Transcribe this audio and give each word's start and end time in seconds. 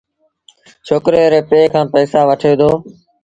ڇوڪري 0.85 1.23
ري 1.33 1.41
پي 1.49 1.59
کآݩ 1.73 1.91
پئيٚسآ 1.93 2.19
وٺي 2.29 2.51
دو۔ 2.59 2.71